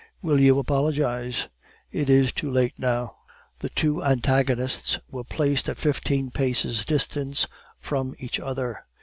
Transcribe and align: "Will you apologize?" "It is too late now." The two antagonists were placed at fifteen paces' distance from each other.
"Will 0.23 0.39
you 0.39 0.57
apologize?" 0.57 1.47
"It 1.91 2.09
is 2.09 2.31
too 2.33 2.49
late 2.49 2.73
now." 2.79 3.17
The 3.59 3.69
two 3.69 4.03
antagonists 4.03 4.97
were 5.11 5.23
placed 5.23 5.69
at 5.69 5.77
fifteen 5.77 6.31
paces' 6.31 6.85
distance 6.87 7.45
from 7.79 8.15
each 8.17 8.39
other. 8.39 8.87